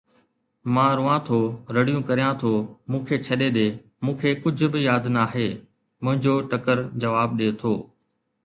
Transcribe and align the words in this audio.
مان 0.73 0.91
روئان 0.97 1.19
ٿو، 1.27 1.39
رڙيون 1.75 2.01
ڪريان 2.09 2.31
ٿو، 2.41 2.51
مون 2.89 3.01
کي 3.07 3.15
ڇڏي 3.25 3.47
ڏي، 3.57 3.67
مون 4.03 4.13
کي 4.19 4.29
ڪجهه 4.43 4.67
به 4.73 4.79
ياد 4.89 5.03
نه 5.13 5.19
آهي، 5.27 5.47
منهنجو 6.03 6.33
ٽِڪر 6.51 6.77
جواب 7.01 7.29
ڏئي 7.39 7.51
ٿو 7.61 7.73